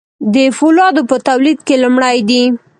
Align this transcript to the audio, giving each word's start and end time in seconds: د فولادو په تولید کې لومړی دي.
د 0.33 0.35
فولادو 0.57 1.01
په 1.09 1.17
تولید 1.27 1.59
کې 1.67 1.75
لومړی 1.83 2.17
دي. 2.29 2.43